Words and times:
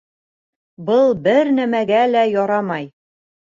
Был 0.87 1.13
бер 1.29 1.53
нәмәгә 1.59 2.01
лә 2.17 2.25
ярамай! 2.37 2.91